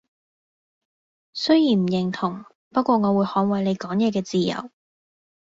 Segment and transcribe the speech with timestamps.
[1.33, 4.71] 雖然唔認同，不過我會捍衛你講嘢嘅自由